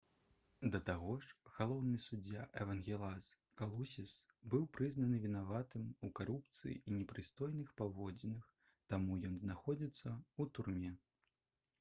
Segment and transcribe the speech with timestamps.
[0.75, 3.27] да таго ж галоўны суддзя эвангелас
[3.61, 4.13] калусіс
[4.55, 8.49] быў прызнаны вінаватым у карупцыі і непрыстойных паводзінах
[8.95, 10.93] таму ён знаходзіцца ў турме